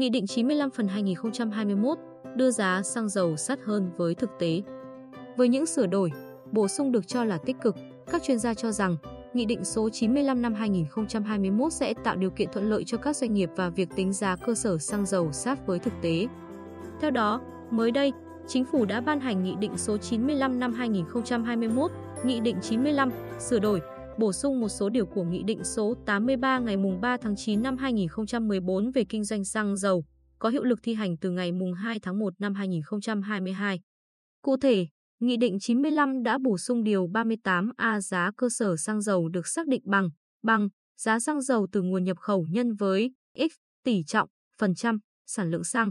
Nghị 0.00 0.10
định 0.10 0.26
95 0.26 0.70
phần 0.70 0.88
2021 0.88 1.98
đưa 2.36 2.50
giá 2.50 2.82
xăng 2.82 3.08
dầu 3.08 3.36
sát 3.36 3.58
hơn 3.64 3.90
với 3.96 4.14
thực 4.14 4.30
tế. 4.38 4.62
Với 5.36 5.48
những 5.48 5.66
sửa 5.66 5.86
đổi, 5.86 6.12
bổ 6.52 6.68
sung 6.68 6.92
được 6.92 7.08
cho 7.08 7.24
là 7.24 7.38
tích 7.38 7.56
cực, 7.62 7.76
các 8.12 8.22
chuyên 8.22 8.38
gia 8.38 8.54
cho 8.54 8.72
rằng 8.72 8.96
Nghị 9.34 9.44
định 9.44 9.64
số 9.64 9.88
95 9.88 10.42
năm 10.42 10.54
2021 10.54 11.72
sẽ 11.72 11.94
tạo 12.04 12.16
điều 12.16 12.30
kiện 12.30 12.48
thuận 12.52 12.70
lợi 12.70 12.84
cho 12.86 12.98
các 12.98 13.16
doanh 13.16 13.34
nghiệp 13.34 13.50
và 13.56 13.68
việc 13.68 13.88
tính 13.96 14.12
giá 14.12 14.36
cơ 14.36 14.54
sở 14.54 14.78
xăng 14.78 15.06
dầu 15.06 15.32
sát 15.32 15.66
với 15.66 15.78
thực 15.78 15.92
tế. 16.02 16.26
Theo 17.00 17.10
đó, 17.10 17.40
mới 17.70 17.90
đây, 17.90 18.12
Chính 18.48 18.64
phủ 18.64 18.84
đã 18.84 19.00
ban 19.00 19.20
hành 19.20 19.42
Nghị 19.42 19.54
định 19.60 19.76
số 19.76 19.96
95 19.98 20.60
năm 20.60 20.72
2021, 20.72 21.90
Nghị 22.24 22.40
định 22.40 22.56
95 22.62 23.10
sửa 23.38 23.58
đổi, 23.58 23.80
bổ 24.20 24.32
sung 24.32 24.60
một 24.60 24.68
số 24.68 24.88
điều 24.88 25.06
của 25.06 25.24
Nghị 25.24 25.42
định 25.42 25.64
số 25.64 25.94
83 26.06 26.58
ngày 26.58 26.76
3 27.00 27.16
tháng 27.16 27.36
9 27.36 27.62
năm 27.62 27.76
2014 27.76 28.90
về 28.90 29.04
kinh 29.04 29.24
doanh 29.24 29.44
xăng 29.44 29.76
dầu, 29.76 30.04
có 30.38 30.48
hiệu 30.48 30.64
lực 30.64 30.78
thi 30.82 30.94
hành 30.94 31.16
từ 31.16 31.30
ngày 31.30 31.52
2 31.76 32.00
tháng 32.02 32.18
1 32.18 32.32
năm 32.38 32.54
2022. 32.54 33.80
Cụ 34.42 34.56
thể, 34.56 34.86
Nghị 35.20 35.36
định 35.36 35.58
95 35.60 36.22
đã 36.22 36.38
bổ 36.38 36.58
sung 36.58 36.84
điều 36.84 37.06
38A 37.06 38.00
giá 38.00 38.30
cơ 38.36 38.48
sở 38.48 38.76
xăng 38.76 39.02
dầu 39.02 39.28
được 39.28 39.46
xác 39.46 39.66
định 39.66 39.82
bằng 39.84 40.08
bằng 40.42 40.68
giá 40.96 41.20
xăng 41.20 41.40
dầu 41.40 41.66
từ 41.72 41.82
nguồn 41.82 42.04
nhập 42.04 42.16
khẩu 42.18 42.46
nhân 42.50 42.74
với 42.74 43.10
x 43.36 43.52
tỷ 43.84 44.02
trọng 44.06 44.28
phần 44.58 44.74
trăm 44.74 44.98
sản 45.26 45.50
lượng 45.50 45.64
xăng. 45.64 45.90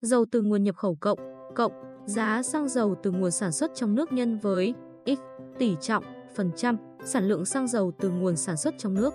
Dầu 0.00 0.26
từ 0.32 0.42
nguồn 0.42 0.62
nhập 0.62 0.76
khẩu 0.76 0.96
cộng 1.00 1.18
cộng 1.56 1.72
giá 2.06 2.42
xăng 2.42 2.68
dầu 2.68 2.96
từ 3.02 3.10
nguồn 3.10 3.30
sản 3.30 3.52
xuất 3.52 3.70
trong 3.74 3.94
nước 3.94 4.12
nhân 4.12 4.38
với 4.38 4.74
x 5.06 5.18
tỷ 5.58 5.74
trọng 5.80 6.23
1% 6.36 6.76
sản 7.04 7.28
lượng 7.28 7.44
xăng 7.44 7.68
dầu 7.68 7.92
từ 7.98 8.10
nguồn 8.10 8.36
sản 8.36 8.56
xuất 8.56 8.74
trong 8.78 8.94
nước. 8.94 9.14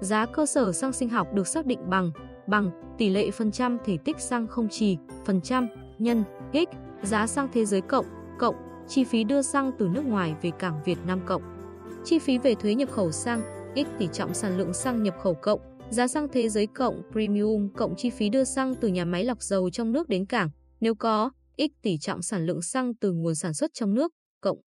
Giá 0.00 0.26
cơ 0.26 0.46
sở 0.46 0.72
xăng 0.72 0.92
sinh 0.92 1.08
học 1.08 1.28
được 1.34 1.48
xác 1.48 1.66
định 1.66 1.90
bằng 1.90 2.10
bằng 2.46 2.70
tỷ 2.98 3.10
lệ 3.10 3.30
phần 3.30 3.50
trăm 3.50 3.78
thể 3.84 3.96
tích 4.04 4.20
xăng 4.20 4.46
không 4.46 4.68
trì 4.68 4.96
phần 5.24 5.40
trăm 5.40 5.68
nhân 5.98 6.24
x 6.52 6.76
giá 7.02 7.26
xăng 7.26 7.48
thế 7.52 7.64
giới 7.64 7.80
cộng 7.80 8.06
cộng 8.38 8.54
chi 8.88 9.04
phí 9.04 9.24
đưa 9.24 9.42
xăng 9.42 9.72
từ 9.78 9.88
nước 9.88 10.04
ngoài 10.06 10.34
về 10.42 10.50
cảng 10.58 10.80
Việt 10.84 10.98
Nam 11.06 11.20
cộng. 11.26 11.42
Chi 12.04 12.18
phí 12.18 12.38
về 12.38 12.54
thuế 12.54 12.74
nhập 12.74 12.90
khẩu 12.90 13.12
xăng 13.12 13.42
x 13.76 13.98
tỷ 13.98 14.08
trọng 14.12 14.34
sản 14.34 14.58
lượng 14.58 14.74
xăng 14.74 15.02
nhập 15.02 15.14
khẩu 15.22 15.34
cộng, 15.34 15.60
giá 15.90 16.06
xăng 16.08 16.28
thế 16.28 16.48
giới 16.48 16.66
cộng, 16.66 17.02
premium 17.12 17.68
cộng 17.68 17.94
chi 17.96 18.10
phí 18.10 18.28
đưa 18.28 18.44
xăng 18.44 18.74
từ 18.74 18.88
nhà 18.88 19.04
máy 19.04 19.24
lọc 19.24 19.42
dầu 19.42 19.70
trong 19.70 19.92
nước 19.92 20.08
đến 20.08 20.26
cảng. 20.26 20.50
Nếu 20.80 20.94
có 20.94 21.30
x 21.58 21.70
tỷ 21.82 21.98
trọng 21.98 22.22
sản 22.22 22.46
lượng 22.46 22.62
xăng 22.62 22.94
từ 22.94 23.12
nguồn 23.12 23.34
sản 23.34 23.54
xuất 23.54 23.70
trong 23.74 23.94
nước 23.94 24.12
cộng 24.40 24.58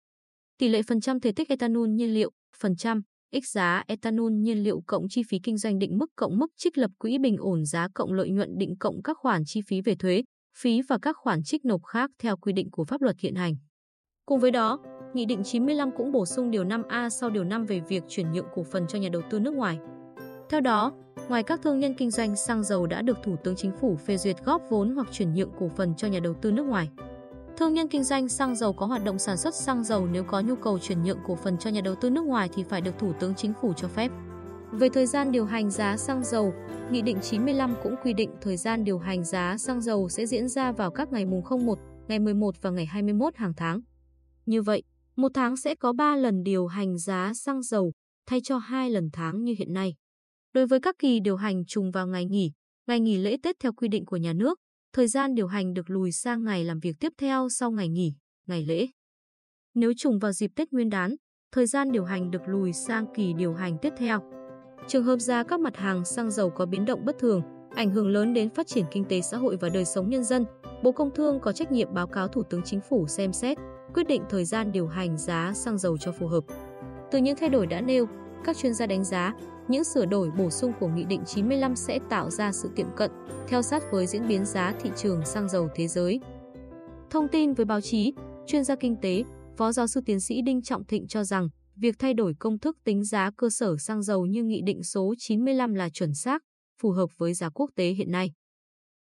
tỷ 0.57 0.67
lệ 0.67 0.81
phần 0.87 1.01
trăm 1.01 1.19
thể 1.19 1.31
tích 1.31 1.49
ethanol 1.49 1.89
nhiên 1.89 2.13
liệu 2.13 2.31
phần 2.57 2.75
trăm 2.75 3.01
x 3.33 3.55
giá 3.55 3.83
ethanol 3.87 4.31
nhiên 4.31 4.63
liệu 4.63 4.81
cộng 4.87 5.03
chi 5.09 5.21
phí 5.29 5.39
kinh 5.43 5.57
doanh 5.57 5.79
định 5.79 5.97
mức 5.97 6.11
cộng 6.15 6.37
mức 6.37 6.47
trích 6.57 6.77
lập 6.77 6.91
quỹ 6.99 7.17
bình 7.17 7.35
ổn 7.39 7.65
giá 7.65 7.87
cộng 7.93 8.13
lợi 8.13 8.29
nhuận 8.29 8.57
định 8.57 8.75
cộng 8.79 9.01
các 9.03 9.17
khoản 9.17 9.41
chi 9.45 9.61
phí 9.67 9.81
về 9.81 9.95
thuế, 9.95 10.23
phí 10.57 10.81
và 10.81 10.97
các 11.01 11.15
khoản 11.19 11.43
trích 11.43 11.65
nộp 11.65 11.83
khác 11.83 12.11
theo 12.19 12.37
quy 12.37 12.53
định 12.53 12.71
của 12.71 12.85
pháp 12.85 13.01
luật 13.01 13.15
hiện 13.19 13.35
hành. 13.35 13.53
Cùng 14.25 14.39
với 14.39 14.51
đó, 14.51 14.79
Nghị 15.13 15.25
định 15.25 15.43
95 15.43 15.91
cũng 15.97 16.11
bổ 16.11 16.25
sung 16.25 16.51
điều 16.51 16.63
5A 16.63 17.09
sau 17.09 17.29
điều 17.29 17.43
5 17.43 17.65
về 17.65 17.81
việc 17.87 18.03
chuyển 18.07 18.31
nhượng 18.31 18.47
cổ 18.55 18.63
phần 18.63 18.87
cho 18.87 18.99
nhà 18.99 19.09
đầu 19.09 19.21
tư 19.29 19.39
nước 19.39 19.53
ngoài. 19.53 19.77
Theo 20.49 20.61
đó, 20.61 20.93
ngoài 21.29 21.43
các 21.43 21.59
thương 21.63 21.79
nhân 21.79 21.93
kinh 21.93 22.11
doanh 22.11 22.35
xăng 22.35 22.63
dầu 22.63 22.87
đã 22.87 23.01
được 23.01 23.17
Thủ 23.23 23.35
tướng 23.43 23.55
Chính 23.55 23.71
phủ 23.81 23.95
phê 23.95 24.17
duyệt 24.17 24.35
góp 24.45 24.61
vốn 24.69 24.95
hoặc 24.95 25.07
chuyển 25.11 25.33
nhượng 25.33 25.51
cổ 25.59 25.69
phần 25.77 25.95
cho 25.95 26.07
nhà 26.07 26.19
đầu 26.19 26.33
tư 26.41 26.51
nước 26.51 26.63
ngoài, 26.63 26.89
Thương 27.57 27.73
nhân 27.73 27.87
kinh 27.87 28.03
doanh 28.03 28.29
xăng 28.29 28.55
dầu 28.55 28.73
có 28.73 28.85
hoạt 28.85 29.03
động 29.03 29.19
sản 29.19 29.37
xuất 29.37 29.55
xăng 29.55 29.83
dầu 29.83 30.07
nếu 30.11 30.23
có 30.23 30.41
nhu 30.41 30.55
cầu 30.55 30.79
chuyển 30.79 31.03
nhượng 31.03 31.19
cổ 31.27 31.35
phần 31.35 31.57
cho 31.57 31.69
nhà 31.69 31.81
đầu 31.81 31.95
tư 31.95 32.09
nước 32.09 32.25
ngoài 32.25 32.49
thì 32.53 32.63
phải 32.63 32.81
được 32.81 32.99
Thủ 32.99 33.13
tướng 33.19 33.35
Chính 33.35 33.53
phủ 33.61 33.73
cho 33.73 33.87
phép. 33.87 34.11
Về 34.71 34.89
thời 34.89 35.05
gian 35.05 35.31
điều 35.31 35.45
hành 35.45 35.71
giá 35.71 35.97
xăng 35.97 36.23
dầu, 36.23 36.53
Nghị 36.91 37.01
định 37.01 37.17
95 37.21 37.75
cũng 37.83 37.95
quy 38.03 38.13
định 38.13 38.31
thời 38.41 38.57
gian 38.57 38.83
điều 38.83 38.97
hành 38.99 39.23
giá 39.23 39.57
xăng 39.57 39.81
dầu 39.81 40.09
sẽ 40.09 40.25
diễn 40.25 40.47
ra 40.47 40.71
vào 40.71 40.91
các 40.91 41.11
ngày 41.11 41.25
mùng 41.25 41.41
01, 41.65 41.79
ngày 42.07 42.19
11 42.19 42.55
và 42.61 42.69
ngày 42.69 42.85
21 42.85 43.35
hàng 43.35 43.53
tháng. 43.57 43.81
Như 44.45 44.61
vậy, 44.61 44.83
một 45.15 45.31
tháng 45.33 45.57
sẽ 45.57 45.75
có 45.75 45.93
3 45.93 46.15
lần 46.15 46.43
điều 46.43 46.67
hành 46.67 46.97
giá 46.97 47.31
xăng 47.35 47.61
dầu, 47.61 47.91
thay 48.25 48.39
cho 48.43 48.57
2 48.57 48.89
lần 48.89 49.09
tháng 49.13 49.43
như 49.43 49.55
hiện 49.59 49.73
nay. 49.73 49.95
Đối 50.53 50.67
với 50.67 50.79
các 50.79 50.95
kỳ 50.99 51.19
điều 51.19 51.35
hành 51.35 51.65
trùng 51.65 51.91
vào 51.91 52.07
ngày 52.07 52.25
nghỉ, 52.25 52.51
ngày 52.87 52.99
nghỉ 52.99 53.17
lễ 53.17 53.37
Tết 53.43 53.55
theo 53.59 53.73
quy 53.73 53.87
định 53.87 54.05
của 54.05 54.17
nhà 54.17 54.33
nước, 54.33 54.59
thời 54.97 55.07
gian 55.07 55.35
điều 55.35 55.47
hành 55.47 55.73
được 55.73 55.89
lùi 55.89 56.11
sang 56.11 56.43
ngày 56.43 56.63
làm 56.63 56.79
việc 56.79 56.99
tiếp 56.99 57.13
theo 57.17 57.49
sau 57.49 57.71
ngày 57.71 57.89
nghỉ, 57.89 58.13
ngày 58.47 58.65
lễ. 58.65 58.87
Nếu 59.73 59.93
trùng 59.97 60.19
vào 60.19 60.31
dịp 60.31 60.51
Tết 60.55 60.73
Nguyên 60.73 60.89
đán, 60.89 61.15
thời 61.51 61.67
gian 61.67 61.91
điều 61.91 62.03
hành 62.03 62.31
được 62.31 62.41
lùi 62.47 62.73
sang 62.73 63.05
kỳ 63.15 63.33
điều 63.33 63.53
hành 63.53 63.77
tiếp 63.81 63.93
theo. 63.97 64.19
Trường 64.87 65.03
hợp 65.03 65.17
giá 65.17 65.43
các 65.43 65.59
mặt 65.59 65.77
hàng 65.77 66.05
xăng 66.05 66.31
dầu 66.31 66.49
có 66.49 66.65
biến 66.65 66.85
động 66.85 67.05
bất 67.05 67.19
thường, 67.19 67.41
ảnh 67.75 67.89
hưởng 67.89 68.07
lớn 68.07 68.33
đến 68.33 68.49
phát 68.49 68.67
triển 68.67 68.85
kinh 68.91 69.05
tế 69.05 69.21
xã 69.21 69.37
hội 69.37 69.57
và 69.61 69.69
đời 69.69 69.85
sống 69.85 70.09
nhân 70.09 70.23
dân, 70.23 70.45
Bộ 70.83 70.91
Công 70.91 71.11
Thương 71.15 71.39
có 71.39 71.51
trách 71.51 71.71
nhiệm 71.71 71.93
báo 71.93 72.07
cáo 72.07 72.27
Thủ 72.27 72.43
tướng 72.43 72.61
Chính 72.65 72.81
phủ 72.89 73.07
xem 73.07 73.33
xét, 73.33 73.57
quyết 73.93 74.07
định 74.07 74.23
thời 74.29 74.45
gian 74.45 74.71
điều 74.71 74.87
hành 74.87 75.17
giá 75.17 75.53
xăng 75.55 75.77
dầu 75.77 75.97
cho 75.97 76.11
phù 76.11 76.27
hợp. 76.27 76.43
Từ 77.11 77.19
những 77.19 77.35
thay 77.35 77.49
đổi 77.49 77.67
đã 77.67 77.81
nêu, 77.81 78.05
các 78.43 78.57
chuyên 78.57 78.73
gia 78.73 78.85
đánh 78.85 79.03
giá 79.03 79.33
những 79.69 79.83
sửa 79.83 80.05
đổi 80.05 80.31
bổ 80.37 80.49
sung 80.49 80.73
của 80.79 80.87
Nghị 80.87 81.03
định 81.03 81.23
95 81.25 81.75
sẽ 81.75 81.99
tạo 82.09 82.29
ra 82.29 82.51
sự 82.51 82.69
tiệm 82.75 82.87
cận, 82.95 83.11
theo 83.47 83.61
sát 83.61 83.83
với 83.91 84.07
diễn 84.07 84.27
biến 84.27 84.45
giá 84.45 84.73
thị 84.81 84.89
trường 84.95 85.25
xăng 85.25 85.49
dầu 85.49 85.69
thế 85.75 85.87
giới. 85.87 86.19
Thông 87.09 87.27
tin 87.27 87.53
với 87.53 87.65
báo 87.65 87.81
chí, 87.81 88.13
chuyên 88.47 88.63
gia 88.63 88.75
kinh 88.75 88.95
tế, 89.01 89.23
Phó 89.57 89.71
giáo 89.71 89.87
sư 89.87 90.01
tiến 90.05 90.19
sĩ 90.19 90.41
Đinh 90.41 90.61
Trọng 90.61 90.85
Thịnh 90.85 91.07
cho 91.07 91.23
rằng 91.23 91.49
việc 91.75 91.95
thay 91.99 92.13
đổi 92.13 92.33
công 92.39 92.59
thức 92.59 92.77
tính 92.83 93.03
giá 93.03 93.31
cơ 93.37 93.49
sở 93.49 93.77
xăng 93.77 94.03
dầu 94.03 94.25
như 94.25 94.43
Nghị 94.43 94.61
định 94.65 94.83
số 94.83 95.13
95 95.17 95.73
là 95.73 95.89
chuẩn 95.89 96.13
xác, 96.13 96.41
phù 96.81 96.91
hợp 96.91 97.09
với 97.17 97.33
giá 97.33 97.49
quốc 97.49 97.71
tế 97.75 97.89
hiện 97.89 98.11
nay. 98.11 98.31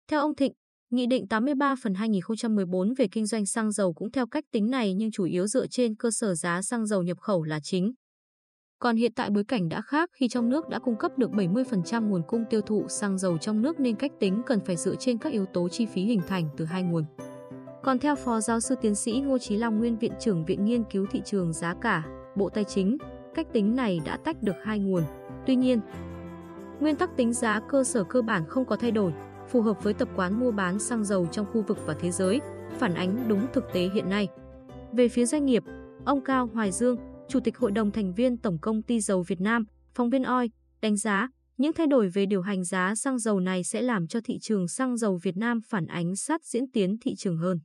Theo 0.08 0.20
ông 0.20 0.34
Thịnh, 0.34 0.52
Nghị 0.90 1.06
định 1.06 1.28
83 1.28 1.74
phần 1.82 1.94
2014 1.94 2.94
về 2.94 3.08
kinh 3.12 3.26
doanh 3.26 3.46
xăng 3.46 3.72
dầu 3.72 3.94
cũng 3.94 4.12
theo 4.12 4.26
cách 4.26 4.44
tính 4.52 4.70
này 4.70 4.94
nhưng 4.94 5.10
chủ 5.10 5.24
yếu 5.24 5.46
dựa 5.46 5.66
trên 5.66 5.96
cơ 5.96 6.10
sở 6.10 6.34
giá 6.34 6.62
xăng 6.62 6.86
dầu 6.86 7.02
nhập 7.02 7.18
khẩu 7.20 7.42
là 7.42 7.60
chính. 7.62 7.92
Còn 8.80 8.96
hiện 8.96 9.12
tại 9.12 9.30
bối 9.30 9.44
cảnh 9.44 9.68
đã 9.68 9.80
khác 9.80 10.10
khi 10.12 10.28
trong 10.28 10.48
nước 10.48 10.68
đã 10.68 10.78
cung 10.78 10.96
cấp 10.96 11.18
được 11.18 11.30
70% 11.30 12.08
nguồn 12.08 12.22
cung 12.22 12.44
tiêu 12.50 12.60
thụ 12.60 12.88
xăng 12.88 13.18
dầu 13.18 13.38
trong 13.38 13.62
nước 13.62 13.80
nên 13.80 13.96
cách 13.96 14.12
tính 14.18 14.42
cần 14.46 14.60
phải 14.60 14.76
dựa 14.76 14.94
trên 14.94 15.18
các 15.18 15.32
yếu 15.32 15.46
tố 15.46 15.68
chi 15.68 15.86
phí 15.86 16.02
hình 16.02 16.20
thành 16.28 16.48
từ 16.56 16.64
hai 16.64 16.82
nguồn. 16.82 17.04
Còn 17.82 17.98
theo 17.98 18.14
Phó 18.14 18.40
Giáo 18.40 18.60
sư 18.60 18.74
Tiến 18.80 18.94
sĩ 18.94 19.20
Ngô 19.20 19.38
Chí 19.38 19.56
Long 19.56 19.78
Nguyên 19.78 19.98
Viện 19.98 20.12
trưởng 20.20 20.44
Viện 20.44 20.64
Nghiên 20.64 20.84
cứu 20.84 21.06
Thị 21.10 21.22
trường 21.24 21.52
Giá 21.52 21.74
cả, 21.74 22.02
Bộ 22.36 22.48
Tài 22.48 22.64
chính, 22.64 22.98
cách 23.34 23.46
tính 23.52 23.76
này 23.76 24.00
đã 24.04 24.16
tách 24.16 24.42
được 24.42 24.56
hai 24.62 24.78
nguồn. 24.78 25.02
Tuy 25.46 25.56
nhiên, 25.56 25.80
nguyên 26.80 26.96
tắc 26.96 27.16
tính 27.16 27.32
giá 27.32 27.60
cơ 27.68 27.84
sở 27.84 28.04
cơ 28.04 28.22
bản 28.22 28.44
không 28.48 28.64
có 28.64 28.76
thay 28.76 28.90
đổi, 28.90 29.12
phù 29.48 29.62
hợp 29.62 29.84
với 29.84 29.94
tập 29.94 30.08
quán 30.16 30.40
mua 30.40 30.50
bán 30.50 30.78
xăng 30.78 31.04
dầu 31.04 31.26
trong 31.26 31.46
khu 31.52 31.62
vực 31.62 31.78
và 31.86 31.94
thế 32.00 32.10
giới, 32.10 32.40
phản 32.78 32.94
ánh 32.94 33.28
đúng 33.28 33.46
thực 33.52 33.64
tế 33.72 33.88
hiện 33.94 34.08
nay. 34.08 34.28
Về 34.92 35.08
phía 35.08 35.26
doanh 35.26 35.46
nghiệp, 35.46 35.64
ông 36.04 36.20
Cao 36.20 36.50
Hoài 36.54 36.72
Dương, 36.72 36.96
Chủ 37.30 37.40
tịch 37.40 37.58
Hội 37.58 37.70
đồng 37.70 37.90
thành 37.90 38.14
viên 38.14 38.36
Tổng 38.36 38.58
công 38.62 38.82
ty 38.82 39.00
dầu 39.00 39.24
Việt 39.28 39.40
Nam, 39.40 39.64
phóng 39.94 40.10
viên 40.10 40.22
OI, 40.22 40.50
đánh 40.82 40.96
giá 40.96 41.28
những 41.56 41.72
thay 41.72 41.86
đổi 41.86 42.08
về 42.08 42.26
điều 42.26 42.42
hành 42.42 42.64
giá 42.64 42.94
xăng 42.94 43.18
dầu 43.18 43.40
này 43.40 43.64
sẽ 43.64 43.82
làm 43.82 44.06
cho 44.06 44.20
thị 44.24 44.38
trường 44.40 44.68
xăng 44.68 44.96
dầu 44.96 45.18
Việt 45.22 45.36
Nam 45.36 45.60
phản 45.68 45.86
ánh 45.86 46.16
sát 46.16 46.44
diễn 46.44 46.70
tiến 46.72 46.96
thị 47.00 47.14
trường 47.18 47.36
hơn. 47.36 47.58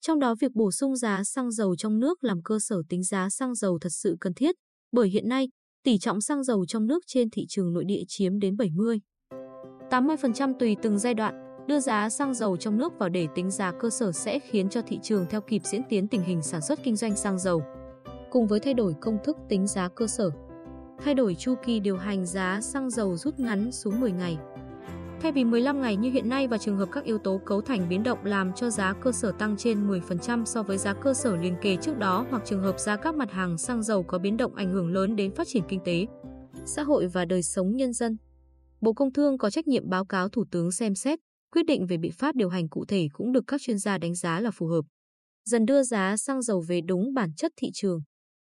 Trong 0.00 0.18
đó 0.18 0.34
việc 0.40 0.52
bổ 0.54 0.70
sung 0.70 0.96
giá 0.96 1.24
xăng 1.24 1.50
dầu 1.50 1.76
trong 1.76 1.98
nước 1.98 2.24
làm 2.24 2.42
cơ 2.42 2.58
sở 2.58 2.82
tính 2.88 3.04
giá 3.04 3.30
xăng 3.30 3.54
dầu 3.54 3.78
thật 3.80 3.92
sự 3.92 4.16
cần 4.20 4.34
thiết, 4.34 4.54
bởi 4.92 5.08
hiện 5.08 5.28
nay, 5.28 5.48
tỷ 5.84 5.98
trọng 5.98 6.20
xăng 6.20 6.44
dầu 6.44 6.66
trong 6.66 6.86
nước 6.86 7.02
trên 7.06 7.30
thị 7.30 7.46
trường 7.48 7.72
nội 7.72 7.84
địa 7.84 8.02
chiếm 8.08 8.38
đến 8.38 8.56
70. 8.56 9.00
80% 9.90 10.54
tùy 10.58 10.76
từng 10.82 10.98
giai 10.98 11.14
đoạn, 11.14 11.34
đưa 11.66 11.80
giá 11.80 12.10
xăng 12.10 12.34
dầu 12.34 12.56
trong 12.56 12.78
nước 12.78 12.92
vào 12.98 13.08
để 13.08 13.26
tính 13.34 13.50
giá 13.50 13.72
cơ 13.80 13.90
sở 13.90 14.12
sẽ 14.12 14.38
khiến 14.38 14.68
cho 14.68 14.82
thị 14.82 14.98
trường 15.02 15.26
theo 15.30 15.40
kịp 15.40 15.62
diễn 15.64 15.82
tiến 15.88 16.08
tình 16.08 16.22
hình 16.22 16.42
sản 16.42 16.60
xuất 16.60 16.84
kinh 16.84 16.96
doanh 16.96 17.16
xăng 17.16 17.38
dầu 17.38 17.62
cùng 18.30 18.46
với 18.46 18.60
thay 18.60 18.74
đổi 18.74 18.94
công 19.00 19.18
thức 19.24 19.36
tính 19.48 19.66
giá 19.66 19.88
cơ 19.88 20.06
sở. 20.06 20.30
Thay 21.04 21.14
đổi 21.14 21.34
chu 21.34 21.54
kỳ 21.64 21.80
điều 21.80 21.96
hành 21.96 22.26
giá 22.26 22.60
xăng 22.60 22.90
dầu 22.90 23.16
rút 23.16 23.38
ngắn 23.38 23.72
xuống 23.72 24.00
10 24.00 24.12
ngày. 24.12 24.38
Thay 25.20 25.32
vì 25.32 25.44
15 25.44 25.82
ngày 25.82 25.96
như 25.96 26.10
hiện 26.10 26.28
nay 26.28 26.48
và 26.48 26.58
trường 26.58 26.76
hợp 26.76 26.88
các 26.92 27.04
yếu 27.04 27.18
tố 27.18 27.40
cấu 27.44 27.60
thành 27.60 27.88
biến 27.88 28.02
động 28.02 28.24
làm 28.24 28.52
cho 28.56 28.70
giá 28.70 28.92
cơ 28.92 29.12
sở 29.12 29.32
tăng 29.32 29.56
trên 29.56 29.88
10% 29.88 30.44
so 30.44 30.62
với 30.62 30.78
giá 30.78 30.94
cơ 30.94 31.14
sở 31.14 31.36
liền 31.36 31.54
kề 31.62 31.76
trước 31.76 31.98
đó 31.98 32.26
hoặc 32.30 32.42
trường 32.46 32.62
hợp 32.62 32.78
giá 32.78 32.96
các 32.96 33.14
mặt 33.14 33.30
hàng 33.32 33.58
xăng 33.58 33.82
dầu 33.82 34.02
có 34.02 34.18
biến 34.18 34.36
động 34.36 34.54
ảnh 34.54 34.72
hưởng 34.72 34.92
lớn 34.92 35.16
đến 35.16 35.34
phát 35.34 35.48
triển 35.48 35.62
kinh 35.68 35.80
tế, 35.84 36.06
xã 36.66 36.82
hội 36.82 37.06
và 37.06 37.24
đời 37.24 37.42
sống 37.42 37.76
nhân 37.76 37.92
dân. 37.92 38.16
Bộ 38.80 38.92
Công 38.92 39.12
Thương 39.12 39.38
có 39.38 39.50
trách 39.50 39.68
nhiệm 39.68 39.88
báo 39.88 40.04
cáo 40.04 40.28
Thủ 40.28 40.44
tướng 40.50 40.72
xem 40.72 40.94
xét, 40.94 41.18
quyết 41.52 41.66
định 41.66 41.86
về 41.86 41.96
biện 41.96 42.12
pháp 42.12 42.34
điều 42.34 42.48
hành 42.48 42.68
cụ 42.68 42.84
thể 42.88 43.08
cũng 43.12 43.32
được 43.32 43.44
các 43.46 43.60
chuyên 43.60 43.78
gia 43.78 43.98
đánh 43.98 44.14
giá 44.14 44.40
là 44.40 44.50
phù 44.50 44.66
hợp. 44.66 44.82
Dần 45.44 45.66
đưa 45.66 45.82
giá 45.82 46.16
xăng 46.16 46.42
dầu 46.42 46.64
về 46.68 46.80
đúng 46.80 47.14
bản 47.14 47.30
chất 47.36 47.52
thị 47.56 47.70
trường. 47.74 48.00